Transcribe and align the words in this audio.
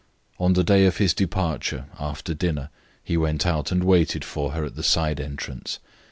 On 0.39 0.53
the 0.53 0.63
day 0.63 0.87
of 0.87 0.97
his 0.97 1.13
departure, 1.13 1.85
after 1.99 2.33
dinner, 2.33 2.71
he 3.03 3.17
went 3.17 3.45
out 3.45 3.71
and 3.71 3.83
waited 3.83 4.25
for 4.25 4.53
her 4.53 4.65
at 4.65 4.75
the 4.75 4.81
side 4.81 5.19
entrance. 5.19 5.77